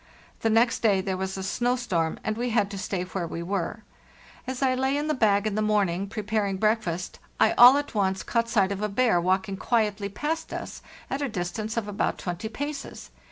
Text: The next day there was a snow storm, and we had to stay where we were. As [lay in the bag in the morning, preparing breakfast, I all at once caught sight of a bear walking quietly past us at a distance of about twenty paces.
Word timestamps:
The 0.39 0.49
next 0.49 0.79
day 0.79 0.99
there 0.99 1.15
was 1.15 1.37
a 1.37 1.43
snow 1.43 1.75
storm, 1.75 2.17
and 2.23 2.35
we 2.35 2.49
had 2.49 2.71
to 2.71 2.77
stay 2.79 3.03
where 3.03 3.27
we 3.27 3.43
were. 3.43 3.83
As 4.47 4.59
[lay 4.63 4.97
in 4.97 5.07
the 5.07 5.13
bag 5.13 5.45
in 5.45 5.53
the 5.53 5.61
morning, 5.61 6.07
preparing 6.07 6.57
breakfast, 6.57 7.19
I 7.39 7.51
all 7.51 7.77
at 7.77 7.93
once 7.93 8.23
caught 8.23 8.49
sight 8.49 8.71
of 8.71 8.81
a 8.81 8.89
bear 8.89 9.21
walking 9.21 9.57
quietly 9.57 10.09
past 10.09 10.53
us 10.53 10.81
at 11.11 11.21
a 11.21 11.29
distance 11.29 11.77
of 11.77 11.87
about 11.87 12.17
twenty 12.17 12.49
paces. 12.49 13.11